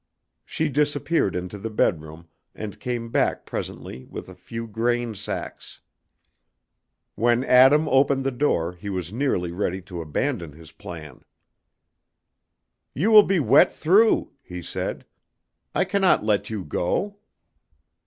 [0.43, 5.79] She disappeared into the bedroom and came back presently with a few grain sacks.
[7.13, 11.23] When Adam opened the door he was nearly ready to abandon his plan.
[12.95, 15.05] "You will be wet through," he said;
[15.75, 17.17] "I cannot let you go."